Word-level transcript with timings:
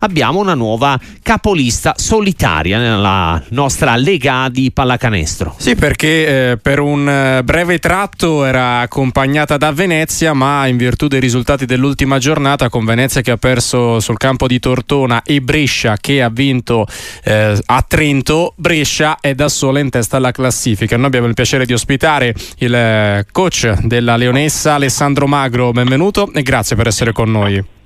abbiamo 0.00 0.38
una 0.38 0.54
nuova 0.54 0.96
capolista 1.24 1.94
solitaria 1.96 2.78
nella 2.78 3.42
nostra 3.48 3.96
Lega 3.96 4.48
di 4.48 4.70
pallacanestro. 4.70 5.56
Sì, 5.58 5.74
perché 5.74 6.52
eh, 6.52 6.56
per 6.56 6.78
un 6.78 7.08
eh, 7.08 7.42
breve 7.42 7.80
tratto 7.80 8.44
era 8.44 8.78
accompagnata 8.78 9.56
da 9.56 9.72
Venezia, 9.72 10.34
ma 10.34 10.68
in 10.68 10.76
virtù 10.76 11.08
dei 11.08 11.18
risultati 11.18 11.66
dell'ultima 11.66 12.18
giornata, 12.18 12.68
con 12.68 12.84
Venezia 12.84 13.22
che 13.22 13.32
ha 13.32 13.36
perso 13.38 13.98
sul 13.98 14.18
campo 14.18 14.46
di 14.46 14.60
Tortona 14.60 15.22
e 15.24 15.40
Brescia 15.40 15.96
che 15.96 16.22
ha 16.22 16.28
vinto 16.28 16.86
eh, 17.24 17.58
a 17.66 17.84
Trento, 17.86 18.52
Brescia 18.54 19.18
è 19.20 19.34
da 19.34 19.48
sola 19.48 19.80
in 19.80 19.90
testa 19.90 20.18
alla 20.18 20.30
classifica. 20.30 20.96
Noi 20.96 21.06
abbiamo 21.06 21.26
il 21.26 21.34
piacere 21.34 21.66
di 21.66 21.72
ospitare 21.72 22.32
il 22.58 22.72
eh, 22.72 23.26
coach 23.32 23.80
della 23.82 24.14
Leonessa, 24.14 24.74
Alessandro 24.74 25.26
Magro. 25.26 25.72
Benvenuto 25.72 26.30
e 26.32 26.42
grazie 26.44 26.76
per 26.76 26.86
essere 26.86 27.10
con 27.10 27.32
noi. 27.32 27.77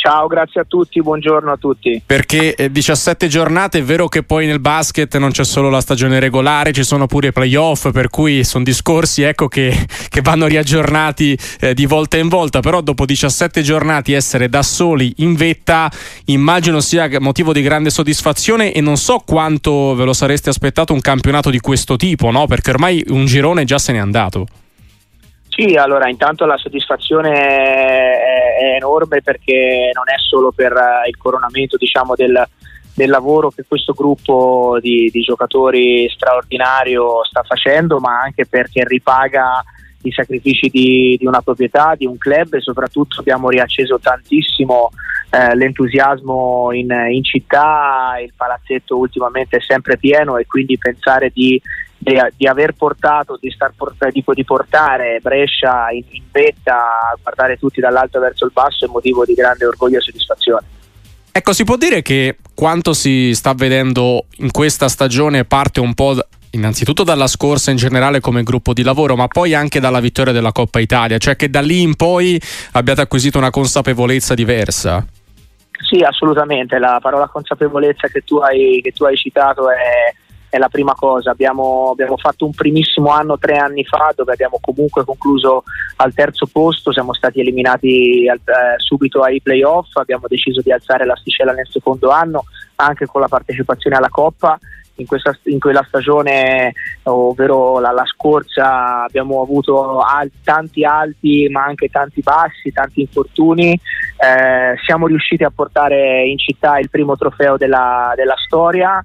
Ciao, 0.00 0.28
grazie 0.28 0.60
a 0.60 0.64
tutti, 0.64 1.02
buongiorno 1.02 1.50
a 1.50 1.56
tutti. 1.56 2.00
Perché 2.06 2.68
17 2.70 3.26
eh, 3.26 3.28
giornate, 3.28 3.78
è 3.80 3.82
vero 3.82 4.06
che 4.06 4.22
poi 4.22 4.46
nel 4.46 4.60
basket 4.60 5.16
non 5.18 5.32
c'è 5.32 5.44
solo 5.44 5.70
la 5.70 5.80
stagione 5.80 6.20
regolare, 6.20 6.70
ci 6.70 6.84
sono 6.84 7.08
pure 7.08 7.26
i 7.26 7.32
playoff, 7.32 7.90
per 7.90 8.08
cui 8.08 8.44
sono 8.44 8.62
discorsi 8.62 9.22
ecco, 9.22 9.48
che, 9.48 9.74
che, 10.08 10.20
vanno 10.20 10.46
riaggiornati 10.46 11.36
eh, 11.58 11.74
di 11.74 11.84
volta 11.86 12.16
in 12.16 12.28
volta, 12.28 12.60
però 12.60 12.80
dopo 12.80 13.04
17 13.04 13.60
giornate 13.60 14.14
essere 14.14 14.48
da 14.48 14.62
soli 14.62 15.12
in 15.16 15.34
vetta 15.34 15.90
immagino 16.26 16.78
sia 16.78 17.10
motivo 17.18 17.52
di 17.52 17.60
grande 17.60 17.90
soddisfazione 17.90 18.72
e 18.72 18.80
non 18.80 18.98
so 18.98 19.20
quanto 19.26 19.96
ve 19.96 20.04
lo 20.04 20.12
sareste 20.12 20.48
aspettato 20.48 20.92
un 20.92 21.00
campionato 21.00 21.50
di 21.50 21.58
questo 21.58 21.96
tipo, 21.96 22.30
no? 22.30 22.46
perché 22.46 22.70
ormai 22.70 23.04
un 23.08 23.26
girone 23.26 23.64
già 23.64 23.78
se 23.78 23.90
n'è 23.90 23.98
andato. 23.98 24.46
Sì, 25.58 25.74
allora 25.74 26.08
intanto 26.08 26.46
la 26.46 26.56
soddisfazione 26.56 27.32
è, 27.32 28.60
è 28.60 28.74
enorme 28.76 29.22
perché 29.22 29.90
non 29.92 30.04
è 30.06 30.14
solo 30.16 30.52
per 30.52 30.72
il 31.08 31.16
coronamento 31.16 31.76
diciamo, 31.76 32.14
del, 32.14 32.46
del 32.94 33.10
lavoro 33.10 33.50
che 33.50 33.64
questo 33.66 33.92
gruppo 33.92 34.78
di, 34.80 35.10
di, 35.12 35.20
giocatori 35.20 36.08
straordinario 36.14 37.24
sta 37.24 37.42
facendo, 37.42 37.98
ma 37.98 38.20
anche 38.20 38.46
perché 38.46 38.84
ripaga 38.86 39.64
i 40.02 40.12
sacrifici 40.12 40.68
di, 40.68 41.16
di, 41.18 41.26
una 41.26 41.42
proprietà, 41.42 41.96
di 41.96 42.06
un 42.06 42.18
club 42.18 42.54
e 42.54 42.60
soprattutto 42.60 43.18
abbiamo 43.18 43.48
riacceso 43.48 43.98
tantissimo 43.98 44.90
eh, 45.30 45.56
l'entusiasmo 45.56 46.70
in, 46.70 46.88
in, 47.10 47.24
città, 47.24 48.14
il 48.22 48.32
palazzetto 48.36 48.96
ultimamente 48.96 49.56
è 49.56 49.60
sempre 49.60 49.98
pieno 49.98 50.36
e 50.36 50.46
quindi 50.46 50.78
pensare 50.78 51.30
di 51.34 51.60
di, 51.98 52.16
di, 52.36 52.46
aver 52.46 52.72
portato, 52.72 53.36
di, 53.40 53.50
star 53.50 53.72
port- 53.76 54.08
di, 54.10 54.24
di 54.26 54.44
portare 54.44 55.18
Brescia 55.20 55.90
in, 55.90 56.04
in 56.10 56.22
vetta 56.30 56.76
a 56.76 57.18
guardare 57.20 57.58
tutti 57.58 57.80
dall'alto 57.80 58.20
verso 58.20 58.44
il 58.44 58.52
basso 58.52 58.84
è 58.84 58.88
motivo 58.88 59.24
di 59.24 59.34
grande 59.34 59.66
orgoglio 59.66 59.98
e 59.98 60.00
soddisfazione. 60.00 60.66
Ecco, 61.30 61.52
si 61.52 61.64
può 61.64 61.76
dire 61.76 62.02
che 62.02 62.38
quanto 62.54 62.92
si 62.92 63.32
sta 63.34 63.52
vedendo 63.54 64.24
in 64.38 64.50
questa 64.50 64.88
stagione 64.88 65.44
parte 65.44 65.78
un 65.78 65.94
po' 65.94 66.16
innanzitutto 66.50 67.04
dalla 67.04 67.26
scorsa 67.26 67.70
in 67.70 67.76
generale 67.76 68.20
come 68.20 68.42
gruppo 68.42 68.72
di 68.72 68.82
lavoro, 68.82 69.14
ma 69.14 69.28
poi 69.28 69.54
anche 69.54 69.80
dalla 69.80 70.00
vittoria 70.00 70.32
della 70.32 70.52
Coppa 70.52 70.80
Italia, 70.80 71.18
cioè 71.18 71.36
che 71.36 71.50
da 71.50 71.60
lì 71.60 71.82
in 71.82 71.94
poi 71.94 72.40
abbiate 72.72 73.02
acquisito 73.02 73.38
una 73.38 73.50
consapevolezza 73.50 74.34
diversa. 74.34 75.04
Sì, 75.88 76.00
assolutamente, 76.00 76.78
la 76.78 76.98
parola 77.00 77.28
consapevolezza 77.28 78.08
che 78.08 78.22
tu 78.22 78.38
hai, 78.38 78.80
che 78.82 78.92
tu 78.92 79.04
hai 79.04 79.16
citato 79.16 79.70
è 79.70 80.12
è 80.48 80.58
la 80.58 80.68
prima 80.68 80.94
cosa. 80.94 81.30
Abbiamo, 81.30 81.90
abbiamo, 81.92 82.16
fatto 82.16 82.44
un 82.44 82.52
primissimo 82.52 83.10
anno 83.10 83.38
tre 83.38 83.58
anni 83.58 83.84
fa 83.84 84.12
dove 84.14 84.32
abbiamo 84.32 84.58
comunque 84.60 85.04
concluso 85.04 85.64
al 85.96 86.14
terzo 86.14 86.46
posto, 86.46 86.92
siamo 86.92 87.12
stati 87.12 87.40
eliminati 87.40 88.24
eh, 88.26 88.38
subito 88.76 89.20
ai 89.20 89.40
playoff, 89.42 89.96
abbiamo 89.96 90.26
deciso 90.28 90.60
di 90.60 90.72
alzare 90.72 91.04
l'asticella 91.04 91.52
nel 91.52 91.68
secondo 91.68 92.10
anno 92.10 92.44
anche 92.76 93.06
con 93.06 93.20
la 93.20 93.28
partecipazione 93.28 93.96
alla 93.96 94.08
Coppa. 94.08 94.58
In, 94.98 95.06
questa, 95.06 95.38
in 95.44 95.60
quella 95.60 95.84
stagione, 95.86 96.72
ovvero 97.04 97.78
la, 97.78 97.92
la 97.92 98.04
scorsa, 98.04 99.04
abbiamo 99.04 99.40
avuto 99.40 100.00
al, 100.00 100.28
tanti 100.42 100.84
alti 100.84 101.48
ma 101.48 101.62
anche 101.62 101.88
tanti 101.88 102.20
bassi, 102.20 102.72
tanti 102.72 103.02
infortuni. 103.02 103.74
Eh, 103.74 104.76
siamo 104.84 105.06
riusciti 105.06 105.44
a 105.44 105.52
portare 105.54 106.26
in 106.26 106.36
città 106.36 106.80
il 106.80 106.90
primo 106.90 107.16
trofeo 107.16 107.56
della, 107.56 108.12
della 108.16 108.34
storia 108.44 109.00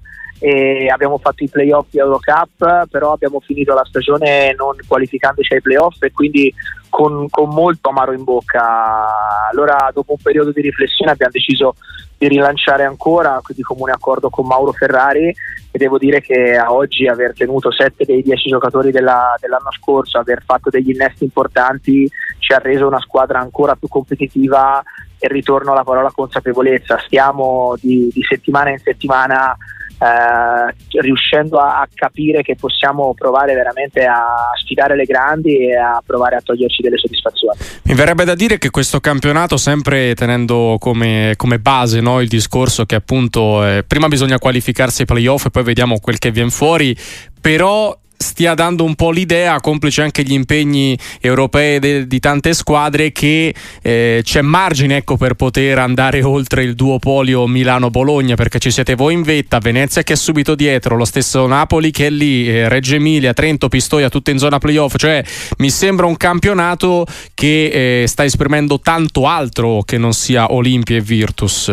abbiamo 0.90 1.18
fatto 1.18 1.42
i 1.42 1.48
playoff 1.48 1.86
di 1.90 1.98
Eurocup, 1.98 2.86
però 2.90 3.12
abbiamo 3.12 3.40
finito 3.40 3.72
la 3.72 3.84
stagione 3.84 4.54
non 4.56 4.76
qualificandoci 4.86 5.54
ai 5.54 5.62
playoff 5.62 6.02
e 6.02 6.12
quindi 6.12 6.52
con, 6.90 7.28
con, 7.30 7.48
molto 7.48 7.88
amaro 7.88 8.12
in 8.12 8.24
bocca. 8.24 9.48
Allora 9.50 9.90
dopo 9.92 10.12
un 10.12 10.22
periodo 10.22 10.52
di 10.52 10.60
riflessione 10.60 11.12
abbiamo 11.12 11.32
deciso 11.32 11.76
di 12.18 12.28
rilanciare 12.28 12.84
ancora 12.84 13.40
di 13.48 13.62
comune 13.62 13.92
accordo 13.92 14.28
con 14.28 14.46
Mauro 14.46 14.72
Ferrari 14.72 15.28
e 15.28 15.78
devo 15.78 15.98
dire 15.98 16.20
che 16.20 16.56
a 16.56 16.72
oggi 16.72 17.08
aver 17.08 17.32
tenuto 17.32 17.72
7 17.72 18.04
dei 18.04 18.22
10 18.22 18.50
giocatori 18.50 18.92
della, 18.92 19.34
dell'anno 19.40 19.72
scorso, 19.72 20.18
aver 20.18 20.42
fatto 20.44 20.70
degli 20.70 20.90
innesti 20.90 21.24
importanti 21.24 22.08
ci 22.38 22.52
ha 22.52 22.58
reso 22.58 22.86
una 22.86 23.00
squadra 23.00 23.40
ancora 23.40 23.74
più 23.74 23.88
competitiva 23.88 24.82
e 25.18 25.26
ritorno 25.28 25.72
alla 25.72 25.84
parola 25.84 26.12
consapevolezza. 26.12 26.98
Stiamo 26.98 27.74
di, 27.80 28.10
di 28.12 28.22
settimana 28.28 28.70
in 28.70 28.78
settimana 28.78 29.56
eh, 30.04 31.00
riuscendo 31.00 31.58
a, 31.58 31.80
a, 31.80 31.88
capire 31.94 32.42
che 32.42 32.56
possiamo 32.56 33.14
provare 33.14 33.54
veramente 33.54 34.04
a 34.04 34.52
sfidare 34.62 34.96
le 34.96 35.04
grandi 35.04 35.66
e 35.66 35.76
a 35.76 36.02
provare 36.04 36.36
a 36.36 36.42
toglierci 36.42 36.82
delle 36.82 36.98
soddisfazioni. 36.98 37.58
Mi 37.84 37.94
verrebbe 37.94 38.24
da 38.24 38.34
dire 38.34 38.58
che 38.58 38.68
questo 38.68 39.00
campionato, 39.00 39.56
sempre 39.56 40.14
tenendo 40.14 40.76
come, 40.78 41.32
come 41.36 41.58
base 41.58 42.00
no, 42.00 42.20
il 42.20 42.28
discorso 42.28 42.84
che 42.84 42.96
appunto 42.96 43.64
eh, 43.64 43.82
prima 43.86 44.08
bisogna 44.08 44.38
qualificarsi 44.38 45.02
ai 45.02 45.06
playoff 45.06 45.46
e 45.46 45.50
poi 45.50 45.62
vediamo 45.62 45.98
quel 45.98 46.18
che 46.18 46.30
viene 46.30 46.50
fuori, 46.50 46.94
però 47.40 47.96
stia 48.24 48.54
dando 48.54 48.82
un 48.82 48.94
po' 48.96 49.10
l'idea, 49.10 49.60
complice 49.60 50.02
anche 50.02 50.22
gli 50.22 50.32
impegni 50.32 50.98
europei 51.20 51.78
de, 51.78 52.06
di 52.06 52.18
tante 52.18 52.54
squadre, 52.54 53.12
che 53.12 53.54
eh, 53.82 54.20
c'è 54.24 54.40
margine 54.40 54.96
ecco, 54.96 55.16
per 55.16 55.34
poter 55.34 55.78
andare 55.78 56.22
oltre 56.22 56.64
il 56.64 56.74
duopolio 56.74 57.46
Milano-Bologna, 57.46 58.34
perché 58.34 58.58
ci 58.58 58.70
siete 58.70 58.94
voi 58.94 59.14
in 59.14 59.22
vetta, 59.22 59.58
Venezia 59.58 60.02
che 60.02 60.14
è 60.14 60.16
subito 60.16 60.54
dietro, 60.54 60.96
lo 60.96 61.04
stesso 61.04 61.46
Napoli 61.46 61.90
che 61.90 62.06
è 62.06 62.10
lì, 62.10 62.48
eh, 62.48 62.68
Reggio 62.68 62.96
Emilia, 62.96 63.32
Trento, 63.34 63.68
Pistoia, 63.68 64.08
tutte 64.08 64.30
in 64.30 64.38
zona 64.38 64.58
playoff, 64.58 64.96
cioè 64.96 65.22
mi 65.58 65.70
sembra 65.70 66.06
un 66.06 66.16
campionato 66.16 67.06
che 67.34 68.02
eh, 68.02 68.06
sta 68.06 68.24
esprimendo 68.24 68.80
tanto 68.80 69.28
altro 69.28 69.82
che 69.82 69.98
non 69.98 70.14
sia 70.14 70.52
Olimpia 70.52 70.96
e 70.96 71.00
Virtus. 71.00 71.72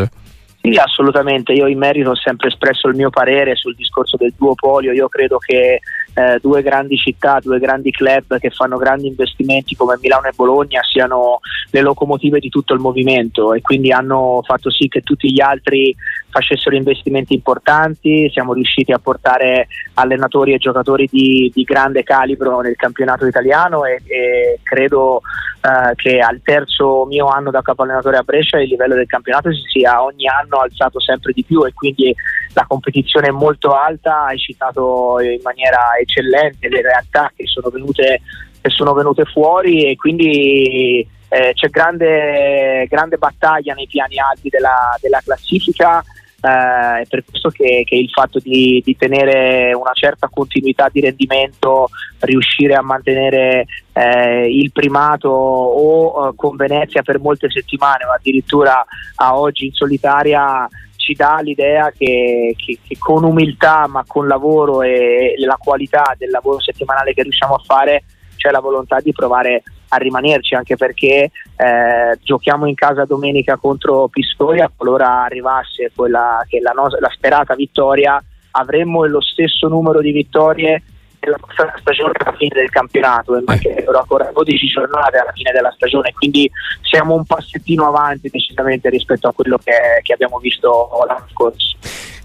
Sì, 0.62 0.78
assolutamente. 0.78 1.54
Io 1.54 1.66
in 1.66 1.80
merito 1.80 2.12
ho 2.12 2.16
sempre 2.16 2.50
espresso 2.50 2.88
il 2.88 2.96
mio 2.96 3.10
parere 3.10 3.56
sul 3.56 3.74
discorso 3.74 4.16
del 4.16 4.34
duopolio. 4.38 4.92
Io 4.92 5.10
credo 5.10 5.40
che 5.40 5.80
eh, 6.14 6.40
due 6.40 6.62
grandi 6.62 6.98
città, 6.98 7.40
due 7.42 7.58
grandi 7.58 7.90
club 7.90 8.38
che 8.38 8.52
fanno 8.52 8.78
grandi 8.78 9.08
investimenti 9.08 9.76
come 9.76 9.98
Milano 10.00 10.28
e 10.28 10.34
Bologna 10.36 10.82
siano 10.84 11.40
le 11.72 11.82
locomotive 11.82 12.40
di 12.40 12.50
tutto 12.50 12.76
il 12.76 12.80
movimento 12.80 13.54
e 13.54 13.62
quindi 13.62 13.92
hanno 13.92 14.42
fatto 14.46 14.70
sì 14.70 14.88
che 14.88 15.02
tutti 15.02 15.32
gli 15.32 15.42
altri 15.42 15.96
facessero 16.32 16.76
investimenti 16.76 17.34
importanti, 17.34 18.30
siamo 18.32 18.54
riusciti 18.54 18.92
a 18.92 19.00
portare 19.00 19.68
allenatori 19.96 20.54
e 20.54 20.58
giocatori 20.58 21.08
di, 21.12 21.52
di 21.54 21.64
grande 21.64 22.04
calibro 22.04 22.62
nel 22.62 22.76
campionato 22.76 23.28
italiano 23.28 23.86
e, 23.86 24.02
e 24.06 24.60
credo 24.64 25.22
eh, 25.62 25.94
che 25.96 26.20
al 26.20 26.42
terzo 26.44 27.06
mio 27.06 27.28
anno 27.28 27.52
da 27.52 27.62
capo 27.62 27.84
allenatore 27.84 28.18
a 28.18 28.24
Brescia 28.24 28.60
il 28.60 28.70
livello 28.70 28.96
del 28.96 29.06
campionato 29.06 29.54
si 29.54 29.62
sia 29.68 30.02
ogni 30.02 30.28
anno 30.28 30.58
alzato 30.58 31.00
sempre 31.00 31.34
di 31.34 31.44
più 31.44 31.66
e 31.66 31.74
quindi 31.74 32.16
la 32.54 32.66
competizione 32.68 33.28
è 33.28 33.32
molto 33.32 33.72
alta, 33.72 34.24
hai 34.24 34.38
citato 34.38 35.20
in 35.20 35.40
maniera 35.44 35.98
eccellente 36.00 36.70
le 36.70 36.82
realtà 36.82 37.32
che 37.36 37.46
sono 37.46 37.70
venute, 37.70 38.22
che 38.62 38.70
sono 38.70 38.94
venute 38.94 39.26
fuori 39.26 39.86
e 39.86 39.96
quindi 39.96 41.08
eh, 41.34 41.52
c'è 41.54 41.70
grande, 41.70 42.88
grande, 42.90 43.18
battaglia 43.18 43.74
nei 43.74 43.88
piani 43.88 44.20
alti 44.20 44.50
della, 44.50 44.98
della 45.00 45.22
classifica. 45.24 46.04
Eh, 46.44 47.02
è 47.02 47.06
per 47.08 47.24
questo 47.24 47.50
che, 47.50 47.84
che 47.86 47.96
il 47.96 48.10
fatto 48.10 48.40
di, 48.40 48.82
di, 48.84 48.98
tenere 48.98 49.74
una 49.74 49.92
certa 49.94 50.28
continuità 50.28 50.90
di 50.92 51.00
rendimento, 51.00 51.90
riuscire 52.20 52.74
a 52.74 52.82
mantenere 52.82 53.68
eh, 53.94 54.50
il 54.50 54.72
primato 54.72 55.30
o 55.30 56.30
eh, 56.30 56.34
con 56.36 56.56
Venezia 56.56 57.04
per 57.04 57.20
molte 57.20 57.52
settimane 57.52 58.06
o 58.06 58.12
addirittura 58.12 58.84
a 59.16 59.38
oggi 59.38 59.68
in 59.68 59.74
solitaria 59.74 60.68
ci 60.96 61.14
dà 61.14 61.40
l'idea 61.42 61.92
che, 61.96 62.56
che, 62.58 62.80
che, 62.88 62.98
con 62.98 63.24
umiltà 63.24 63.88
ma 63.88 64.04
con 64.08 64.28
lavoro 64.28 64.82
e 64.82 65.36
la 65.38 65.58
qualità 65.60 66.16
del 66.18 66.30
lavoro 66.30 66.60
settimanale 66.60 67.14
che 67.14 67.24
riusciamo 67.24 67.56
a 67.56 67.64
fare 67.64 68.04
c'è 68.36 68.50
la 68.50 68.60
volontà 68.60 69.00
di 69.00 69.12
provare 69.12 69.62
a 69.94 69.98
rimanerci 69.98 70.56
anche 70.56 70.78
perché 70.78 71.32
eh, 71.56 72.20
giochiamo 72.22 72.66
in 72.66 72.76
casa 72.76 73.06
domenica 73.06 73.58
contro 73.58 74.08
Pistoia 74.08 74.72
qualora 74.74 75.24
arrivasse 75.24 75.92
quella 75.94 76.46
che 76.48 76.58
è 76.58 76.62
la, 76.62 76.72
no- 76.72 76.88
la 77.00 77.12
sperata 77.14 77.56
vittoria 77.56 78.22
avremmo 78.52 79.06
lo 79.06 79.22
stesso 79.22 79.68
numero 79.68 80.00
di 80.00 80.12
vittorie 80.12 80.84
della 81.20 81.38
stagione 81.80 82.14
alla 82.18 82.36
fine 82.36 82.60
del 82.60 82.70
campionato 82.70 83.36
e 83.36 83.44
mancherebbero 83.46 84.00
ancora 84.00 84.32
12 84.34 84.68
giornate 84.68 85.18
alla 85.18 85.32
fine 85.34 85.52
della 85.52 85.72
stagione, 85.72 86.14
quindi 86.14 86.50
siamo 86.82 87.14
un 87.14 87.26
passettino 87.26 87.86
avanti 87.86 88.30
decisamente 88.30 88.90
rispetto 88.90 89.28
a 89.28 89.34
quello 89.34 89.58
che, 89.64 90.02
che 90.02 90.14
abbiamo 90.14 90.40
visto 90.40 90.90
l'anno 91.08 91.28
scorso. 91.30 91.78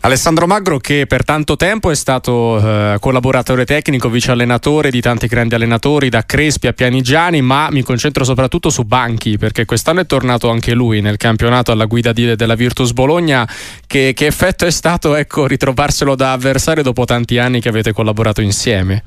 Alessandro 0.06 0.46
Magro 0.46 0.78
che 0.78 1.04
per 1.08 1.24
tanto 1.24 1.56
tempo 1.56 1.90
è 1.90 1.96
stato 1.96 2.60
eh, 2.60 2.96
collaboratore 3.00 3.64
tecnico, 3.64 4.08
vice 4.08 4.30
allenatore 4.30 4.90
di 4.90 5.00
tanti 5.00 5.26
grandi 5.26 5.56
allenatori 5.56 6.08
da 6.08 6.22
Crespi 6.24 6.68
a 6.68 6.72
Pianigiani, 6.72 7.42
ma 7.42 7.66
mi 7.72 7.82
concentro 7.82 8.22
soprattutto 8.22 8.70
su 8.70 8.84
Banchi 8.84 9.36
perché 9.36 9.64
quest'anno 9.64 10.02
è 10.02 10.06
tornato 10.06 10.48
anche 10.48 10.74
lui 10.74 11.00
nel 11.00 11.16
campionato 11.16 11.72
alla 11.72 11.86
guida 11.86 12.12
di, 12.12 12.36
della 12.36 12.54
Virtus 12.54 12.92
Bologna. 12.92 13.48
Che, 13.84 14.12
che 14.14 14.26
effetto 14.26 14.64
è 14.64 14.70
stato 14.70 15.16
ecco, 15.16 15.48
ritrovarselo 15.48 16.14
da 16.14 16.30
avversario 16.30 16.84
dopo 16.84 17.04
tanti 17.04 17.38
anni 17.38 17.60
che 17.60 17.68
avete 17.68 17.92
collaborato 17.92 18.40
insieme? 18.40 19.02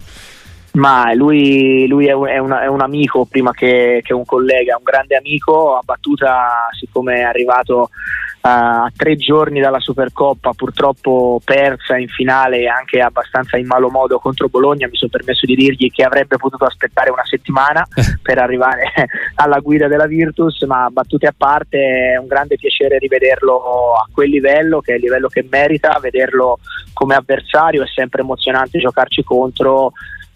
Ma 0.74 1.14
lui, 1.14 1.88
lui 1.88 2.08
è, 2.08 2.12
un, 2.12 2.28
è, 2.28 2.40
una, 2.40 2.64
è, 2.64 2.68
un, 2.68 2.82
amico 2.82 3.26
prima 3.26 3.54
che, 3.54 4.02
che, 4.04 4.14
un 4.14 4.26
collega, 4.26 4.76
un 4.76 4.84
grande 4.84 5.16
amico. 5.16 5.78
A 5.78 5.82
battuta, 5.82 6.68
siccome 6.78 7.16
è 7.16 7.22
arrivato 7.22 7.90
a 8.42 8.90
tre 8.96 9.16
giorni 9.18 9.60
dalla 9.60 9.80
Supercoppa, 9.80 10.54
purtroppo 10.54 11.42
persa 11.44 11.98
in 11.98 12.08
finale 12.08 12.68
anche 12.68 13.02
abbastanza 13.02 13.58
in 13.58 13.68
malo 13.68 13.90
modo 13.90 14.18
contro 14.20 14.48
Bologna, 14.48 14.88
mi 14.88 14.96
sono 14.96 15.12
permesso 15.12 15.46
di 15.46 15.56
dirgli 15.56 15.92
che 15.92 16.04
avrebbe 16.04 16.38
potuto 16.38 16.66
aspettare 16.66 17.10
una 17.10 17.26
settimana 17.26 17.86
per 18.22 18.38
arrivare 18.38 18.92
alla 19.36 19.60
guida 19.60 19.88
della 19.88 20.08
Virtus, 20.08 20.62
ma 20.64 20.90
battute 20.90 21.28
a 21.28 21.34
parte 21.36 22.14
è 22.14 22.18
un 22.18 22.28
grande 22.28 22.56
piacere 22.56 22.98
rivederlo 22.98 23.96
a 23.96 24.08
quel 24.12 24.30
livello, 24.30 24.80
che 24.80 24.94
è 24.94 24.96
il 24.96 25.02
livello 25.02 25.28
che 25.28 25.46
merita, 25.50 26.00
vederlo 26.02 26.60
come 26.94 27.16
avversario, 27.16 27.84
è 27.84 27.88
sempre 27.88 28.22
emozionante 28.22 28.80
giocarci 28.80 29.24
contro 29.24 29.92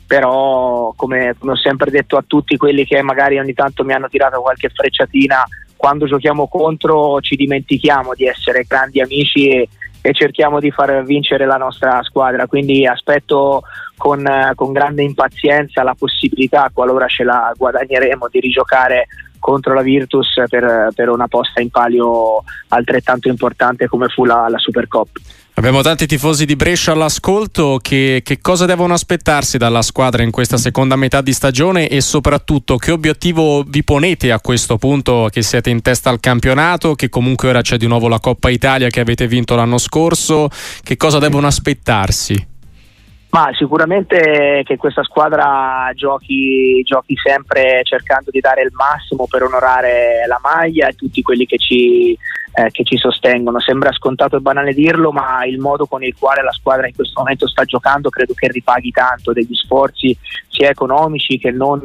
però 0.06 0.94
come, 0.96 1.34
come 1.40 1.54
ho 1.54 1.58
sempre 1.58 1.90
detto 1.90 2.18
a 2.18 2.24
tutti 2.28 2.58
quelli 2.58 2.86
che 2.86 3.02
magari 3.02 3.40
ogni 3.40 3.54
tanto 3.54 3.84
mi 3.84 3.94
hanno 3.94 4.10
tirato 4.10 4.42
qualche 4.42 4.70
frecciatina 4.70 5.44
quando 5.84 6.06
giochiamo 6.06 6.48
contro 6.48 7.20
ci 7.20 7.36
dimentichiamo 7.36 8.14
di 8.14 8.26
essere 8.26 8.64
grandi 8.66 9.02
amici 9.02 9.50
e, 9.50 9.68
e 10.02 10.14
cerchiamo 10.14 10.62
di 10.62 10.72
far 10.72 11.04
vincere 11.04 11.46
la 11.46 11.58
nostra 11.58 12.02
squadra. 12.04 12.48
Quindi 12.48 12.88
aspetto 12.88 13.64
con, 13.98 14.26
con, 14.56 14.72
grande 14.72 15.04
impazienza 15.04 15.84
la 15.84 15.94
possibilità, 15.94 16.72
qualora 16.74 17.08
ce 17.08 17.26
la 17.26 17.52
guadagneremo, 17.54 18.30
di 18.32 18.40
rigiocare 18.40 19.08
contro 19.44 19.74
la 19.74 19.82
Virtus 19.82 20.36
per, 20.48 20.92
per 20.96 21.10
una 21.10 21.28
posta 21.28 21.60
in 21.60 21.70
palio 21.70 22.46
altrettanto 22.70 23.28
importante 23.28 23.88
come 23.88 24.08
fu 24.08 24.24
la, 24.24 24.48
la 24.48 24.58
Supercoppa. 24.58 25.20
Abbiamo 25.56 25.82
tanti 25.82 26.08
tifosi 26.08 26.46
di 26.46 26.56
Brescia 26.56 26.94
all'ascolto. 26.94 27.78
Che, 27.82 28.22
che, 28.24 28.40
cosa 28.40 28.66
devono 28.66 28.94
aspettarsi 28.94 29.58
dalla 29.58 29.82
squadra 29.82 30.24
in 30.24 30.32
questa 30.32 30.58
seconda 30.58 30.96
metà 30.96 31.22
di 31.22 31.34
stagione 31.34 31.90
e 31.90 32.00
soprattutto 32.00 32.78
che 32.78 32.92
obiettivo 32.92 33.64
vi 33.64 33.84
ponete 33.84 34.32
a 34.32 34.40
questo 34.40 34.78
punto 34.78 35.28
che 35.30 35.42
siete 35.42 35.70
in 35.70 35.82
testa 35.82 36.10
al 36.10 36.22
campionato, 36.22 36.96
che 36.96 37.10
comunque 37.10 37.50
ora 37.50 37.62
c'è 37.62 37.76
di 37.76 37.86
nuovo 37.86 38.08
la 38.08 38.20
Coppa 38.20 38.50
Italia 38.50 38.88
che 38.88 39.02
avete 39.02 39.28
vinto 39.28 39.56
l'anno 39.56 39.78
scorso? 39.78 40.50
Che 40.82 40.98
cosa 40.98 41.20
devono 41.20 41.48
aspettarsi? 41.48 42.53
Ma 43.34 43.50
sicuramente 43.54 44.62
che 44.64 44.78
questa 44.78 45.02
squadra 45.02 45.90
giochi, 45.96 46.84
giochi 46.84 47.16
sempre 47.16 47.82
cercando 47.84 48.30
di 48.30 48.40
dare 48.40 48.62
il 48.62 48.70
massimo 48.74 49.26
per 49.28 49.42
onorare 49.42 50.24
la 50.28 50.40
maglia 50.40 50.88
e 50.88 50.94
tutti 50.94 51.24
quelli 51.24 51.48
che 51.48 51.58
ci 51.58 52.16
eh, 52.54 52.70
che 52.70 52.84
ci 52.84 52.98
sostengono. 52.98 53.60
Sembra 53.60 53.92
scontato 53.92 54.38
e 54.38 54.40
banale 54.40 54.74
dirlo, 54.74 55.12
ma 55.12 55.44
il 55.46 55.58
modo 55.58 55.88
con 55.88 56.04
il 56.04 56.16
quale 56.18 56.44
la 56.44 56.52
squadra 56.52 56.88
in 56.88 56.94
questo 56.94 57.20
momento 57.22 57.48
sta 57.48 57.66
giocando 57.66 58.10
credo 58.10 58.34
che 58.36 58.48
ripaghi 58.48 58.92
tanto 58.92 59.34
degli 59.34 59.56
sforzi 59.56 60.16
sia 60.48 60.70
economici 60.70 61.40
che 61.40 61.50
non 61.50 61.82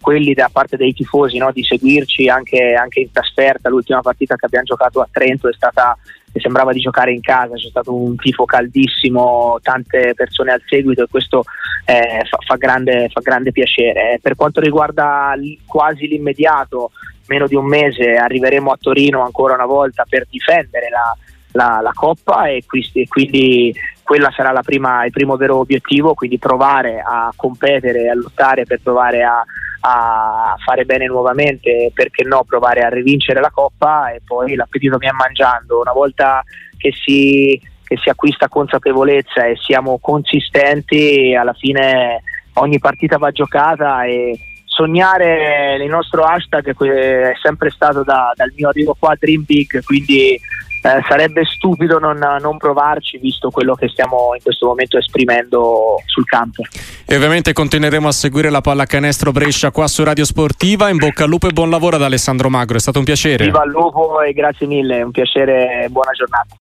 quelli 0.00 0.32
da 0.34 0.48
parte 0.52 0.76
dei 0.76 0.92
tifosi 0.92 1.38
no? 1.38 1.50
di 1.50 1.64
seguirci 1.64 2.28
anche, 2.28 2.74
anche 2.74 3.00
in 3.00 3.10
trasferta. 3.10 3.68
L'ultima 3.68 4.00
partita 4.00 4.36
che 4.36 4.46
abbiamo 4.46 4.66
giocato 4.66 5.00
a 5.00 5.08
Trento 5.10 5.48
è 5.48 5.52
stata 5.52 5.96
che 6.32 6.40
sembrava 6.40 6.72
di 6.72 6.80
giocare 6.80 7.12
in 7.12 7.20
casa, 7.20 7.54
c'è 7.54 7.68
stato 7.68 7.94
un 7.94 8.16
tifo 8.16 8.44
caldissimo, 8.44 9.58
tante 9.62 10.14
persone 10.14 10.52
al 10.52 10.62
seguito 10.66 11.02
e 11.02 11.08
questo 11.10 11.44
eh, 11.84 12.24
fa, 12.28 12.38
fa, 12.44 12.56
grande, 12.56 13.10
fa, 13.12 13.20
grande, 13.20 13.52
piacere. 13.52 14.18
Per 14.20 14.34
quanto 14.34 14.60
riguarda 14.60 15.34
quasi 15.66 16.08
l'immediato, 16.08 16.92
meno 17.26 17.46
di 17.46 17.54
un 17.54 17.66
mese 17.66 18.14
arriveremo 18.16 18.70
a 18.70 18.78
Torino 18.80 19.22
ancora 19.22 19.54
una 19.54 19.66
volta 19.66 20.06
per 20.08 20.26
difendere 20.28 20.88
la, 20.88 21.16
la, 21.52 21.80
la 21.82 21.92
Coppa 21.94 22.46
e 22.46 22.64
quindi, 22.66 23.06
quindi 23.06 23.74
quella 24.02 24.32
sarà 24.34 24.58
prima, 24.62 25.04
il 25.04 25.12
primo 25.12 25.36
vero 25.36 25.58
obiettivo, 25.58 26.14
quindi 26.14 26.38
provare 26.38 27.02
a 27.04 27.32
competere, 27.36 28.08
a 28.08 28.14
lottare 28.14 28.64
per 28.64 28.80
provare 28.82 29.22
a, 29.22 29.44
a 29.84 30.56
fare 30.64 30.84
bene 30.84 31.06
nuovamente, 31.06 31.90
perché 31.94 32.24
no 32.24 32.44
provare 32.44 32.82
a 32.82 32.88
rivincere 32.88 33.40
la 33.40 33.50
Coppa 33.50 34.12
e 34.12 34.20
poi 34.24 34.54
l'appetito 34.54 34.96
mi 34.98 35.06
è 35.06 35.12
mangiando. 35.12 35.80
Una 35.80 35.92
volta 35.92 36.42
che 36.76 36.92
si, 36.92 37.60
che 37.84 37.96
si 37.96 38.08
acquista 38.08 38.48
consapevolezza 38.48 39.46
e 39.46 39.56
siamo 39.56 39.98
consistenti, 39.98 41.34
alla 41.34 41.54
fine 41.54 42.22
ogni 42.54 42.78
partita 42.78 43.18
va 43.18 43.30
giocata 43.30 44.04
e 44.04 44.38
sognare 44.72 45.76
il 45.76 45.90
nostro 45.90 46.22
hashtag 46.22 46.74
è 46.74 47.32
sempre 47.40 47.70
stato 47.70 48.02
da, 48.02 48.32
dal 48.34 48.52
mio 48.56 48.70
arrivo 48.70 48.96
qua 48.98 49.14
Dream 49.18 49.44
Big, 49.44 49.84
quindi 49.84 50.40
eh, 50.84 51.00
sarebbe 51.06 51.44
stupido 51.44 51.98
non, 51.98 52.18
non, 52.18 52.56
provarci 52.56 53.18
visto 53.18 53.50
quello 53.50 53.74
che 53.74 53.88
stiamo 53.88 54.34
in 54.34 54.42
questo 54.42 54.66
momento 54.66 54.98
esprimendo 54.98 55.96
sul 56.06 56.24
campo. 56.24 56.62
E 57.06 57.14
ovviamente 57.14 57.52
continueremo 57.52 58.08
a 58.08 58.12
seguire 58.12 58.50
la 58.50 58.60
pallacanestro 58.60 59.30
Brescia 59.30 59.70
qua 59.70 59.86
su 59.86 60.02
Radio 60.02 60.24
Sportiva. 60.24 60.88
In 60.88 60.96
bocca 60.96 61.24
al 61.24 61.28
lupo 61.28 61.48
e 61.48 61.52
buon 61.52 61.70
lavoro 61.70 61.96
ad 61.96 62.02
Alessandro 62.02 62.48
Magro, 62.48 62.78
è 62.78 62.80
stato 62.80 62.98
un 62.98 63.04
piacere. 63.04 63.44
Viva 63.44 63.60
al 63.60 63.68
lupo 63.68 64.22
e 64.22 64.32
grazie 64.32 64.66
mille, 64.66 65.02
un 65.02 65.12
piacere 65.12 65.84
e 65.84 65.88
buona 65.88 66.12
giornata. 66.12 66.48